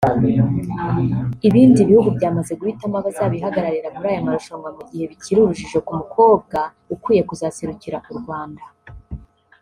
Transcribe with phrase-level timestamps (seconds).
[1.47, 6.59] Ibindi bihugu byamaze guhitamo abazabihagararira muri aya marushanwa mu gihe bikiri urujijo ku mukobwa
[6.93, 8.63] ukwiye kuzaserukira u Rwanda